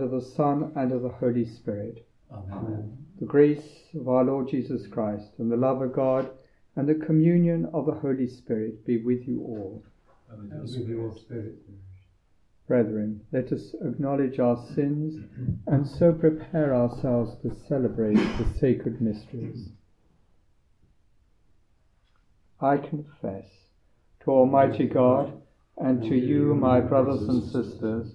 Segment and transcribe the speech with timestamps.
[0.00, 2.06] of the and of the Son, and of the Holy Spirit.
[2.32, 2.96] Amen.
[3.20, 6.30] The grace of our Lord Jesus Christ, and the love of God,
[6.76, 9.84] and the communion of the Holy Spirit be with you all.
[10.30, 11.58] And And with with your your spirit.
[11.62, 11.78] spirit.
[12.66, 15.22] Brethren, let us acknowledge our sins
[15.66, 19.68] and so prepare ourselves to celebrate the sacred mysteries.
[22.60, 23.46] I confess
[24.20, 25.42] to Almighty God
[25.76, 28.14] and to you, my brothers and sisters,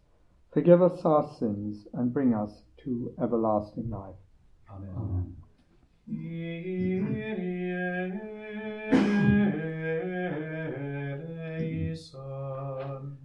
[0.51, 2.51] forgive us our sins, and bring us
[2.83, 4.15] to everlasting life.
[4.69, 5.37] Amen.
[11.91, 13.17] eleison.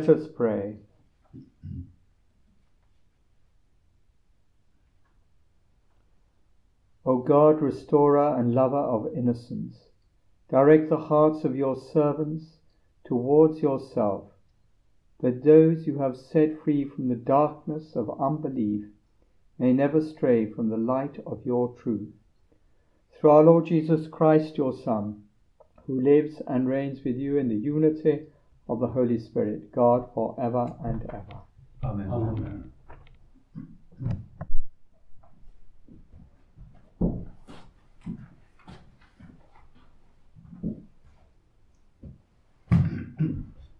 [0.00, 0.76] Let us pray.
[7.04, 9.90] O God, restorer and lover of innocence,
[10.48, 12.60] direct the hearts of your servants
[13.04, 14.32] towards yourself,
[15.20, 18.86] that those you have set free from the darkness of unbelief
[19.58, 22.14] may never stray from the light of your truth.
[23.12, 25.24] Through our Lord Jesus Christ, your Son,
[25.86, 28.28] who lives and reigns with you in the unity
[28.70, 31.40] of the Holy Spirit, God for ever and ever.
[31.82, 32.08] Amen.
[32.08, 32.72] Amen.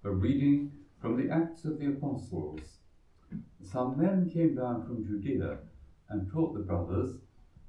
[0.03, 2.79] A reading from the Acts of the Apostles.
[3.63, 5.59] Some men came down from Judea
[6.09, 7.19] and taught the brothers,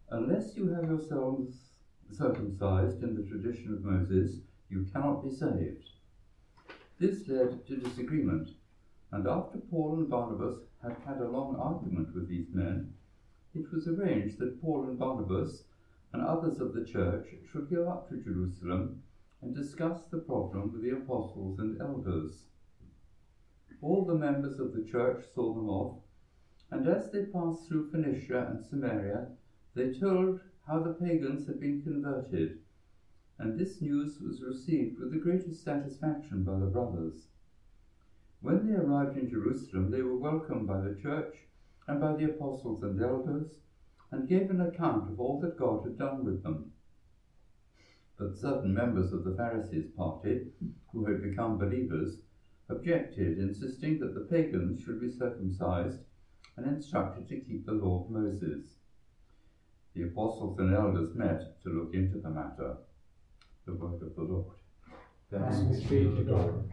[0.09, 1.69] Unless you have yourselves
[2.09, 4.39] circumcised in the tradition of Moses,
[4.69, 5.88] you cannot be saved.
[7.01, 8.53] This led to disagreement,
[9.09, 12.89] and after Paul and Barnabas had had a long argument with these men,
[13.56, 15.63] it was arranged that Paul and Barnabas
[16.13, 18.94] and others of the church should go up to Jerusalem
[19.42, 22.45] and discuss the problem with the apostles and elders.
[23.81, 25.95] All the members of the church saw them off,
[26.69, 29.25] and as they passed through Phoenicia and Samaria,
[29.74, 32.54] they told how the pagans had been converted,
[33.41, 37.25] and this news was received with the greatest satisfaction by the brothers.
[38.39, 41.47] When they arrived in Jerusalem, they were welcomed by the church
[41.88, 43.57] and by the apostles and elders,
[44.11, 46.67] and gave an account of all that God had done with them.
[48.15, 50.44] But certain members of the Pharisees' party,
[50.91, 52.17] who had become believers,
[52.69, 55.97] objected, insisting that the pagans should be circumcised
[56.55, 58.77] and instructed to keep the law of Moses.
[59.95, 62.75] The apostles and elders met to look into the matter.
[63.65, 64.45] The word of the Lord.
[65.31, 66.71] Thanks be to God.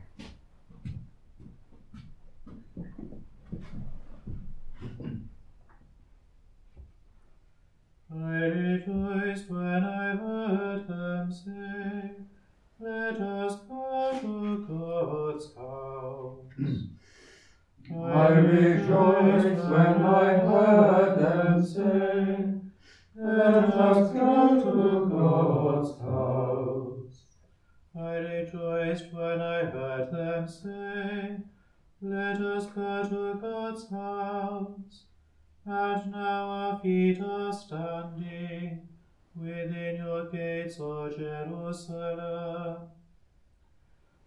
[8.10, 12.12] I rejoiced when I heard them say,
[12.80, 16.48] Let us go to God's house.
[17.94, 22.54] I rejoiced when I heard them say,
[23.14, 26.47] Let us go to God's house.
[28.00, 31.36] I rejoiced when I heard them say,
[32.00, 35.04] Let us go to God's house.
[35.66, 38.86] And now our feet are standing
[39.34, 42.76] within your gates, O Jerusalem.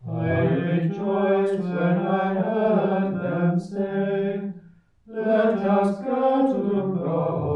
[0.09, 4.51] I rejoiced when I heard them say,
[5.07, 7.50] Let us go to house.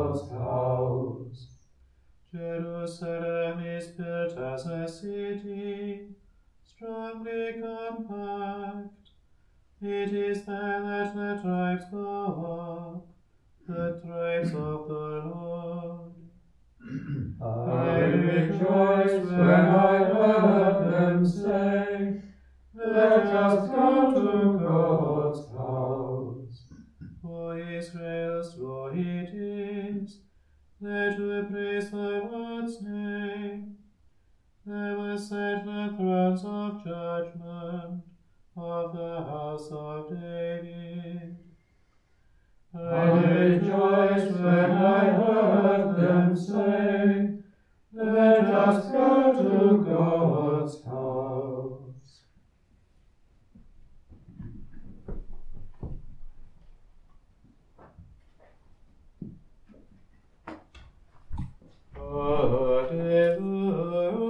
[2.35, 6.01] Jerusalem is built as a city,
[6.63, 9.09] strongly compact.
[9.81, 12.07] It is there that the tribes go
[12.59, 13.07] up,
[13.67, 16.11] the tribes of the Lord.
[17.41, 22.21] I rejoiced when I heard them say,
[22.73, 25.04] Let us go to God's
[30.81, 33.77] there to praise the Lord's name.
[34.66, 38.04] There were set the thrones of judgment
[38.57, 41.38] of the house of David.
[42.74, 47.30] I rejoiced when I heard them say,
[47.94, 51.25] Let us go to God's house.
[62.91, 64.25] Alleluia.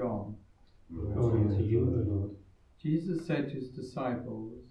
[0.00, 0.34] John.
[0.88, 2.30] glory to you, O Lord.
[2.82, 4.62] Jesus said to his disciples,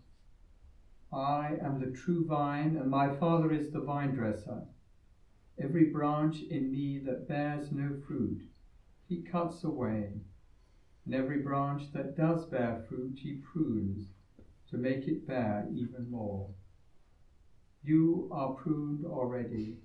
[1.14, 4.64] I am the true vine, and my Father is the vine dresser.
[5.60, 8.42] Every branch in me that bears no fruit,
[9.08, 10.14] he cuts away,
[11.06, 14.08] and every branch that does bear fruit, he prunes,
[14.72, 16.50] to make it bear even more.
[17.84, 19.78] You are pruned already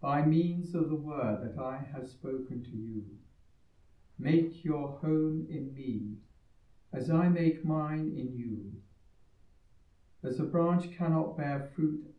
[0.00, 3.04] by means of the word that I have spoken to you.
[4.18, 6.16] Make your home in me,
[6.92, 8.72] as I make mine in you.
[10.22, 12.14] As a branch cannot bear fruit,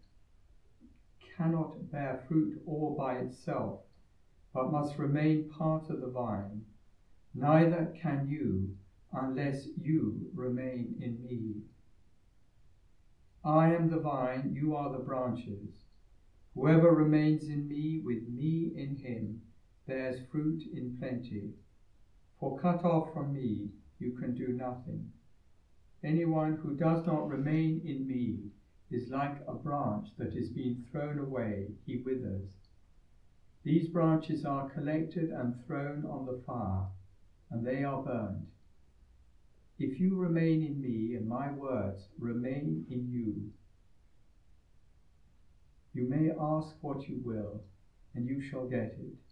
[1.35, 3.81] cannot bear fruit all by itself,
[4.53, 6.63] but must remain part of the vine,
[7.33, 8.75] neither can you
[9.11, 11.61] unless you remain in me.
[13.43, 15.69] I am the vine, you are the branches.
[16.53, 19.41] Whoever remains in me, with me in him,
[19.85, 21.53] bears fruit in plenty.
[22.39, 25.09] For cut off from me, you can do nothing.
[26.03, 28.51] Anyone who does not remain in me
[28.91, 32.45] is like a branch that is being thrown away, he withers.
[33.63, 36.85] These branches are collected and thrown on the fire,
[37.49, 38.45] and they are burned.
[39.79, 43.49] If you remain in me and my words remain in you,
[45.93, 47.63] you may ask what you will,
[48.13, 49.26] and you shall get it.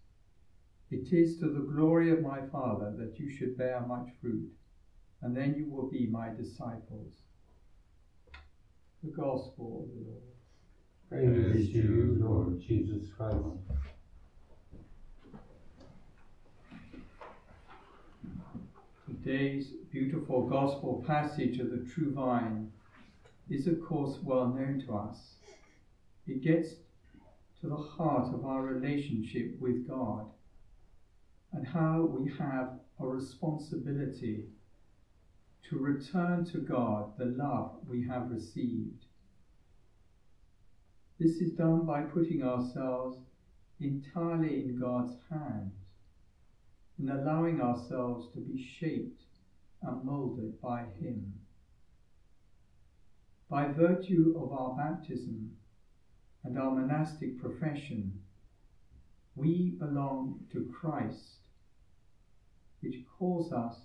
[0.91, 4.51] It is to the glory of my Father that you should bear much fruit,
[5.21, 7.11] and then you will be my disciples.
[9.03, 10.35] The Gospel of the Lord.
[11.09, 13.37] Praise be to you, Lord Jesus Christ.
[19.07, 22.69] Today's beautiful gospel passage of the true vine
[23.49, 25.37] is, of course, well known to us.
[26.27, 26.75] It gets
[27.61, 30.27] to the heart of our relationship with God
[31.51, 34.45] and how we have a responsibility
[35.69, 39.05] to return to God the love we have received.
[41.17, 43.17] This is done by putting ourselves
[43.79, 45.73] entirely in God's hands
[46.97, 49.23] and allowing ourselves to be shaped
[49.81, 51.35] and moulded by Him.
[53.49, 55.51] By virtue of our baptism
[56.43, 58.15] and our monastic profession,
[59.35, 61.39] we belong to Christ,
[62.81, 63.81] which calls us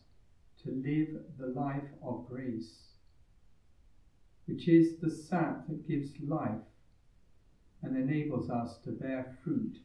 [0.63, 2.95] to live the life of grace,
[4.47, 6.61] which is the sap that gives life
[7.83, 9.79] and enables us to bear fruit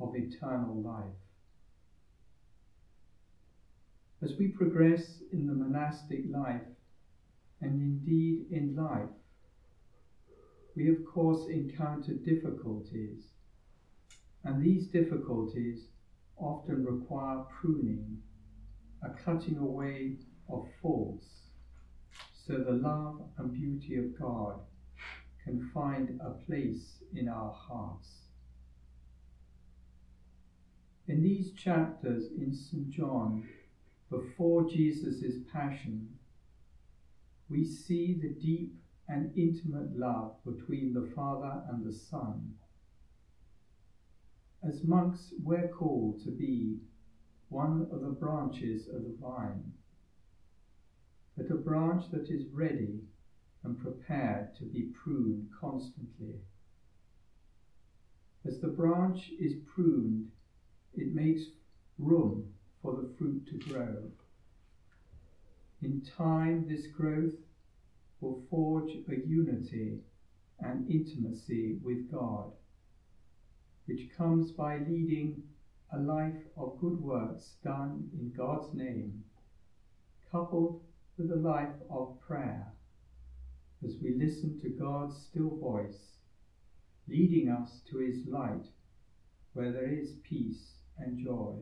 [0.00, 1.10] of eternal life.
[4.22, 6.62] As we progress in the monastic life,
[7.60, 9.08] and indeed in life,
[10.74, 13.33] we of course encounter difficulties,
[14.44, 15.86] and these difficulties
[16.36, 18.18] often require pruning,
[19.02, 20.16] a cutting away
[20.50, 21.26] of faults,
[22.32, 24.60] so the love and beauty of God
[25.42, 28.08] can find a place in our hearts.
[31.06, 32.90] In these chapters in St.
[32.90, 33.46] John,
[34.10, 36.08] before Jesus' passion,
[37.48, 38.74] we see the deep
[39.08, 42.54] and intimate love between the Father and the Son.
[44.66, 46.78] As monks, we're called to be
[47.50, 49.74] one of the branches of the vine,
[51.36, 53.02] but a branch that is ready
[53.62, 56.40] and prepared to be pruned constantly.
[58.46, 60.30] As the branch is pruned,
[60.94, 61.50] it makes
[61.98, 62.48] room
[62.80, 64.08] for the fruit to grow.
[65.82, 67.36] In time, this growth
[68.22, 69.98] will forge a unity
[70.58, 72.50] and intimacy with God,
[73.86, 75.42] which comes by leading
[75.92, 79.24] a life of good works done in God's name,
[80.30, 80.82] coupled
[81.16, 82.72] with a life of prayer
[83.84, 86.18] as we listen to God's still voice,
[87.06, 88.66] leading us to his light
[89.52, 91.54] where there is peace and joy.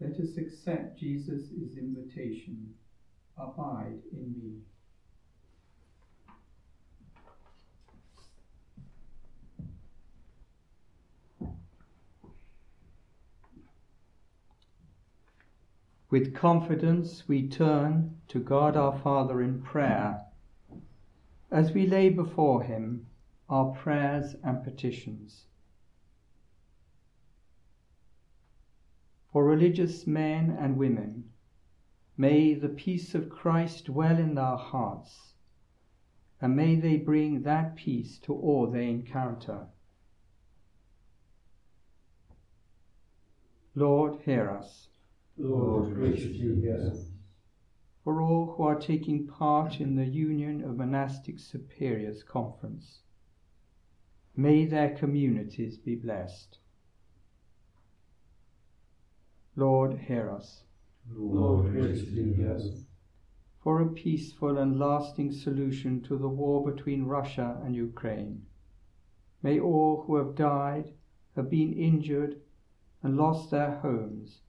[0.00, 2.74] Let us accept Jesus' invitation
[3.40, 4.77] Abide in me.
[16.10, 20.24] With confidence we turn to God our Father in prayer
[21.50, 23.06] as we lay before Him
[23.48, 25.46] our prayers and petitions.
[29.32, 31.30] For religious men and women,
[32.16, 35.34] may the peace of Christ dwell in their hearts,
[36.40, 39.66] and may they bring that peace to all they encounter.
[43.74, 44.87] Lord, hear us.
[45.40, 47.12] Lord, graciously hear us.
[48.02, 53.02] For all who are taking part in the Union of Monastic Superiors Conference,
[54.34, 56.58] may their communities be blessed.
[59.54, 60.64] Lord, hear us.
[61.08, 62.86] Lord, graciously hear us.
[63.62, 68.44] For a peaceful and lasting solution to the war between Russia and Ukraine,
[69.40, 70.94] may all who have died,
[71.36, 72.40] have been injured,
[73.04, 74.40] and lost their homes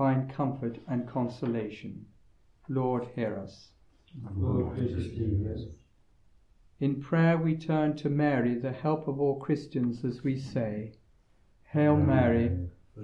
[0.00, 2.06] find comfort and consolation.
[2.70, 3.68] Lord, hear us.
[4.34, 5.64] Lord, graciously hear us.
[6.80, 10.94] In prayer we turn to Mary, the help of all Christians, as we say,
[11.70, 12.50] Hail Mary,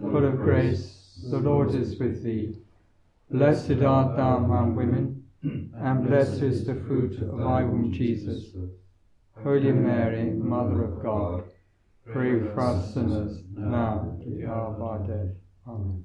[0.00, 2.57] full of grace, the Lord is with thee.
[3.31, 8.57] Blessed art thou among women, and blessed is the fruit of thy womb, Jesus.
[9.45, 11.45] Holy Mary, Mother of God,
[12.11, 15.37] pray for us sinners, now and at the hour of our death.
[15.69, 16.03] Amen.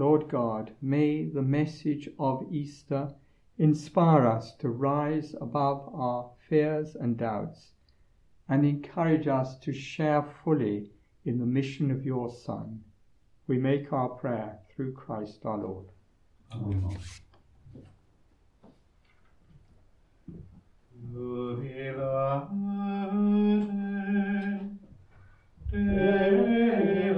[0.00, 3.12] Lord God, may the message of Easter
[3.58, 7.72] inspire us to rise above our fears and doubts
[8.48, 10.90] and encourage us to share fully
[11.26, 12.80] in the mission of your Son.
[13.46, 15.88] We make our prayer through Christ our Lord.
[16.54, 16.96] Amen.
[25.74, 27.09] Amen.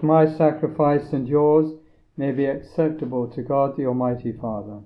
[0.00, 1.72] That my sacrifice and yours
[2.16, 4.80] may be acceptable to God the Almighty Father.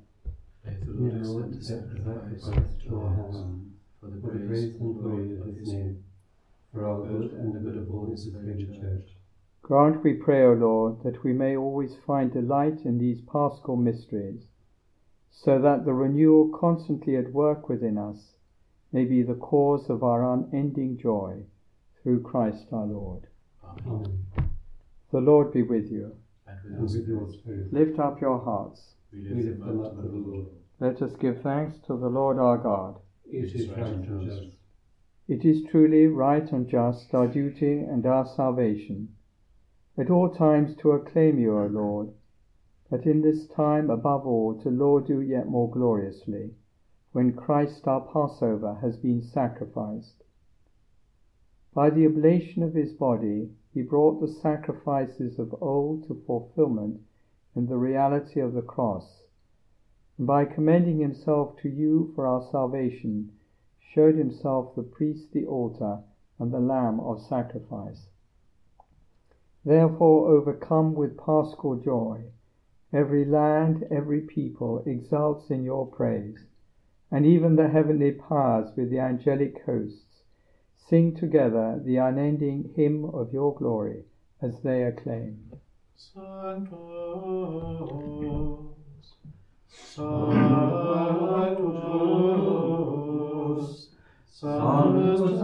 [0.64, 0.74] May
[1.10, 3.66] the Lord accept the sacrifice to our hands
[4.00, 6.04] for the praise and glory of his name,
[6.72, 9.10] for our good and the good of all his holy church.
[9.62, 14.42] Grant, we pray, O Lord, that we may always find delight in these paschal mysteries,
[15.30, 18.32] so that the renewal constantly at work within us
[18.92, 21.44] may be the cause of our unending joy,
[22.02, 23.28] through Christ our Lord.
[25.14, 26.16] The Lord be with you.
[26.44, 28.96] And with your spirit, Lift up your hearts.
[29.12, 30.46] we lift them up to the Lord.
[30.80, 32.98] Let us give thanks to the Lord our God.
[33.24, 34.56] It is right and just.
[35.28, 39.14] It is truly right and just, our duty and our salvation,
[39.96, 42.12] at all times to acclaim you, O Lord,
[42.90, 46.56] but in this time above all to laud you yet more gloriously,
[47.12, 50.24] when Christ our Passover has been sacrificed.
[51.72, 57.00] By the oblation of his body, he brought the sacrifices of old to fulfillment
[57.56, 59.24] in the reality of the cross,
[60.16, 63.32] and by commending himself to you for our salvation,
[63.80, 65.98] showed himself the priest, the altar,
[66.38, 68.08] and the lamb of sacrifice.
[69.64, 72.26] Therefore, overcome with paschal joy,
[72.92, 76.46] every land, every people exults in your praise,
[77.10, 80.13] and even the heavenly powers with the angelic hosts
[80.88, 84.04] sing together the unending hymn of your glory
[84.42, 85.52] as they acclaim.
[85.96, 86.74] Sanctus,
[89.68, 90.74] Sanctus,
[94.30, 95.43] Sanctus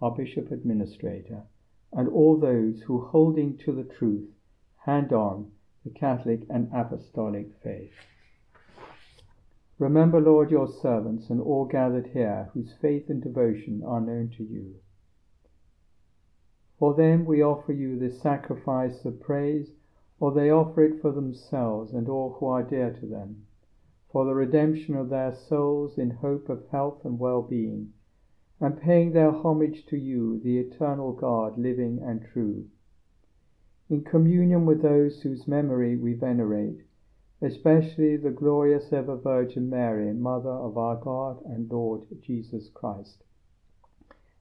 [0.00, 1.42] our Bishop Administrator,
[1.92, 4.28] and all those who, holding to the truth,
[4.84, 5.50] hand on
[5.84, 7.92] the Catholic and Apostolic faith.
[9.78, 14.42] Remember, Lord, your servants and all gathered here whose faith and devotion are known to
[14.42, 14.76] you.
[16.78, 19.70] For them we offer you this sacrifice of praise,
[20.18, 23.46] or they offer it for themselves and all who are dear to them,
[24.10, 27.92] for the redemption of their souls in hope of health and well-being,
[28.60, 32.66] and paying their homage to you, the eternal God, living and true.
[33.90, 36.82] In communion with those whose memory we venerate,
[37.42, 43.22] especially the glorious ever Virgin Mary, Mother of our God and Lord Jesus Christ,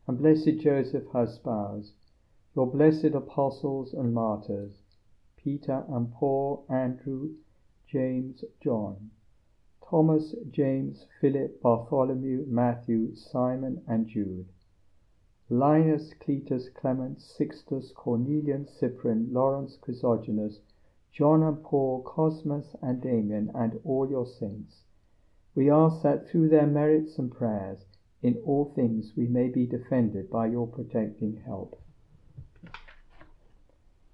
[0.08, 1.93] and blessed Joseph, her spouse,
[2.56, 4.80] your blessed apostles and martyrs,
[5.36, 7.36] Peter and Paul, Andrew,
[7.86, 9.12] James, John,
[9.88, 14.48] Thomas, James, Philip, Bartholomew, Matthew, Simon, and Jude,
[15.48, 20.62] Linus, Cletus, Clement, Sixtus, Cornelius, Cyprian, Lawrence, Chrysogonus,
[21.12, 24.86] John and Paul, Cosmas and Damian, and all your saints.
[25.54, 27.86] We ask that through their merits and prayers,
[28.24, 31.80] in all things we may be defended by your protecting help.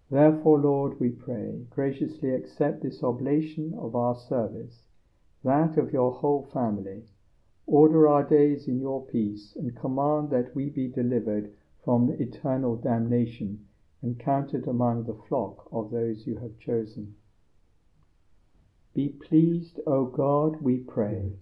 [0.10, 4.89] Therefore, Lord, we pray, graciously accept this oblation of our service,
[5.43, 7.04] that of your whole family.
[7.65, 11.51] Order our days in your peace, and command that we be delivered
[11.84, 13.65] from eternal damnation
[14.01, 17.15] and counted among the flock of those you have chosen.
[18.93, 21.34] Be pleased, O God, we pray,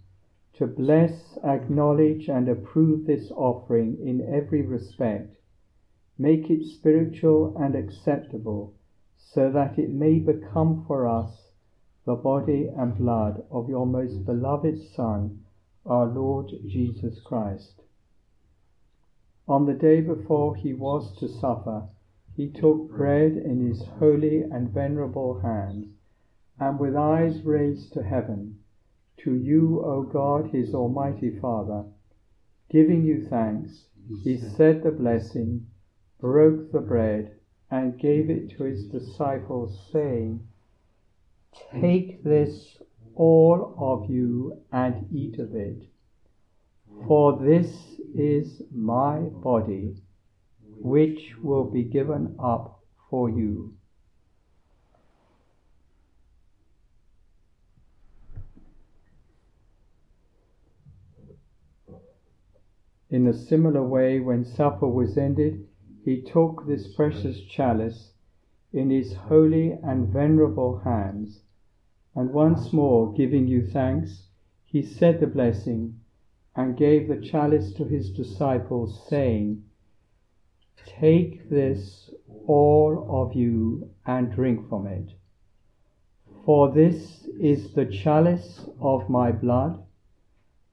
[0.53, 5.37] to bless, acknowledge, and approve this offering in every respect.
[6.17, 8.75] Make it spiritual and acceptable,
[9.17, 11.48] so that it may become for us
[12.09, 15.39] the body and blood of your most beloved Son,
[15.85, 17.83] our Lord Jesus Christ.
[19.47, 21.83] On the day before he was to suffer,
[22.35, 25.85] he took bread in his holy and venerable hands,
[26.59, 28.57] and with eyes raised to heaven,
[29.17, 31.85] to you, O God, his almighty Father,
[32.71, 33.85] giving you thanks,
[34.23, 35.67] he said the blessing,
[36.19, 37.35] broke the bread,
[37.69, 40.48] and gave it to his disciples, saying,
[41.71, 42.81] Take this,
[43.15, 45.83] all of you, and eat of it.
[47.07, 49.95] For this is my body,
[50.79, 53.73] which will be given up for you.
[63.09, 65.67] In a similar way, when supper was ended,
[66.03, 68.13] he took this precious chalice
[68.71, 71.41] in his holy and venerable hands,
[72.15, 74.29] and once more giving you thanks,
[74.65, 75.99] he said the blessing
[76.55, 79.63] and gave the chalice to his disciples, saying,
[80.85, 82.13] Take this,
[82.45, 85.13] all of you, and drink from it.
[86.45, 89.83] For this is the chalice of my blood,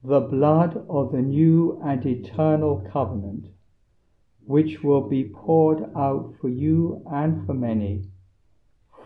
[0.02, 3.46] the blood of the new and eternal covenant
[4.46, 8.04] which will be poured out for you and for many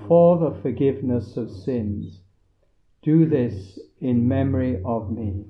[0.07, 2.21] for the forgiveness of sins.
[3.03, 5.45] Do this in memory of me.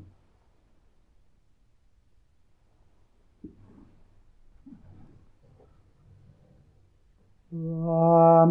[7.53, 8.47] The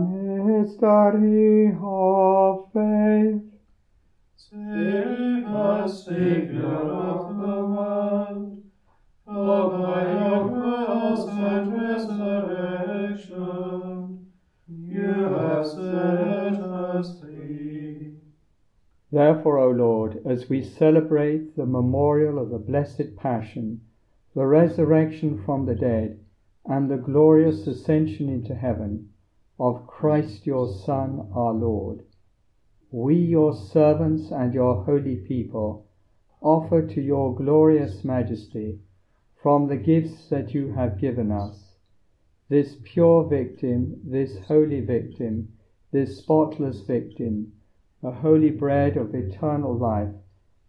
[0.50, 3.44] mystery of faith.
[4.36, 8.59] Save us, Saviour of the world,
[9.32, 13.30] for by your cross and resurrection
[14.68, 18.16] you have set us free.
[19.12, 23.82] Therefore, O Lord, as we celebrate the memorial of the Blessed Passion,
[24.34, 26.20] the resurrection from the dead,
[26.66, 29.10] and the glorious ascension into heaven
[29.60, 32.04] of Christ your Son, our Lord,
[32.90, 35.86] we, your servants and your holy people,
[36.42, 38.80] offer to your glorious majesty
[39.42, 41.78] from the gifts that you have given us
[42.50, 45.48] this pure victim, this holy victim,
[45.92, 47.54] this spotless victim,
[48.02, 50.14] the holy bread of eternal life,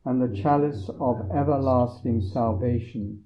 [0.04, 3.24] and the chalice of everlasting salvation.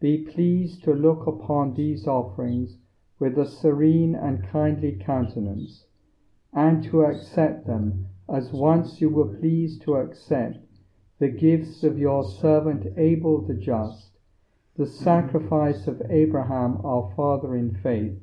[0.00, 2.76] Be pleased to look upon these offerings
[3.18, 5.86] with a serene and kindly countenance,
[6.52, 10.58] and to accept them as once you were pleased to accept
[11.18, 14.15] the gifts of your servant Abel the just,
[14.78, 18.20] the sacrifice of Abraham our father in faith,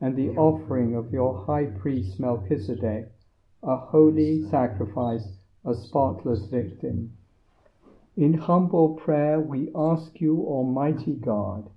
[0.00, 3.12] and the offering of your high priest Melchizedek,
[3.62, 7.12] a holy sacrifice, a spotless victim.
[8.16, 11.70] In humble prayer, we ask you, Almighty God,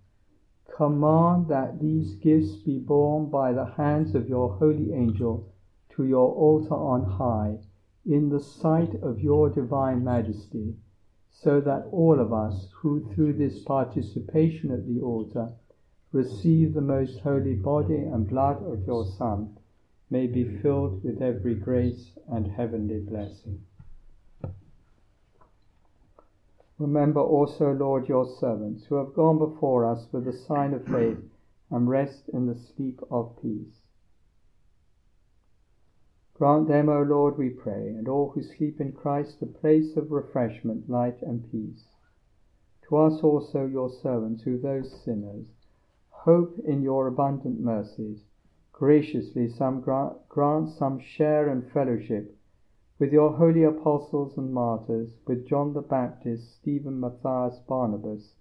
[0.75, 5.53] command that these gifts be borne by the hands of your holy angel
[5.91, 7.59] to your altar on high,
[8.03, 10.75] in the sight of your divine majesty,
[11.41, 15.49] so that all of us who through this participation at the altar
[16.11, 19.57] receive the most holy body and blood of your Son
[20.09, 23.61] may be filled with every grace and heavenly blessing.
[26.77, 31.17] Remember also, Lord, your servants who have gone before us with the sign of faith
[31.71, 33.84] and rest in the sleep of peace.
[36.37, 40.11] Grant them, O Lord, we pray, and all who sleep in Christ a place of
[40.11, 41.87] refreshment, light, and peace.
[42.89, 45.47] To us also, your servants, who those sinners,
[46.09, 48.25] hope in your abundant mercies,
[48.73, 52.35] graciously some grant, grant some share and fellowship
[52.99, 58.35] with your holy apostles and martyrs, with John the Baptist, Stephen, Matthias, Barnabas,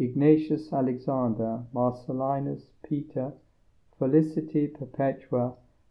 [0.00, 3.34] Ignatius, Alexander, Marcellinus, Peter,
[4.00, 5.54] Felicity, Perpetua,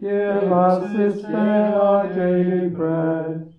[0.00, 3.52] Give us this day our daily bread,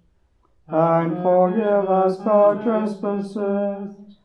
[0.70, 4.16] and forgive us our trespasses,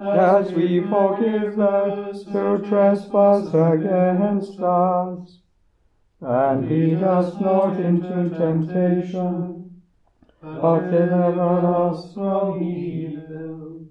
[0.00, 5.38] as we forgive those who trespass against us.
[6.20, 9.82] And lead us not into temptation,
[10.42, 13.86] but deliver us from evil.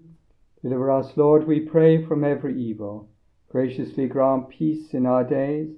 [0.62, 3.08] Deliver us, Lord, we pray, from every evil.
[3.48, 5.78] Graciously grant peace in our days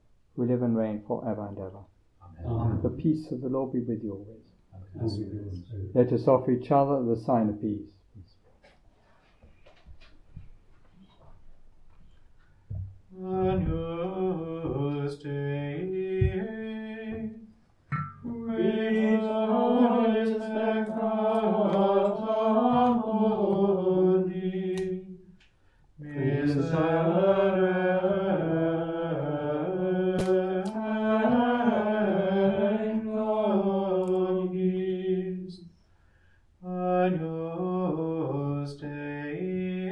[0.35, 1.79] who live and reign for ever and ever.
[2.45, 2.79] Amen.
[2.81, 4.41] The peace of the Lord be with you always.
[4.73, 5.95] And with your spirit.
[5.95, 7.89] Let us offer each other the sign of peace.
[13.23, 15.60] Agnus Dei,
[36.63, 37.17] Agnus
[38.77, 39.91] Dei,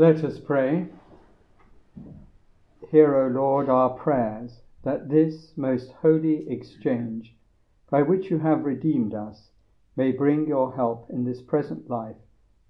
[0.00, 0.86] Let us pray.
[2.88, 7.34] Hear, O Lord, our prayers, that this most holy exchange,
[7.90, 9.50] by which you have redeemed us,
[9.96, 12.14] may bring your help in this present life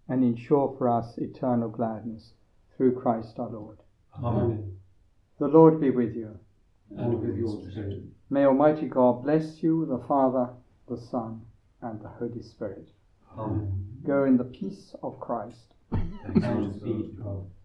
[0.08, 2.32] and ensure for us eternal gladness
[2.74, 3.76] through Christ our Lord.
[4.24, 4.78] Amen.
[5.38, 6.38] The Lord be with you.
[6.96, 8.04] And with your spirit.
[8.30, 10.48] May Almighty God bless you, the Father,
[10.88, 11.42] the Son,
[11.82, 12.88] and the Holy Spirit.
[13.36, 13.98] Amen.
[14.06, 15.74] Go in the peace of Christ.
[15.90, 15.98] To
[16.40, 17.57] God.